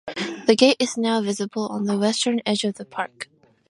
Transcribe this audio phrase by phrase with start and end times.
[0.47, 3.29] The gate is now visible on the western edge of the park.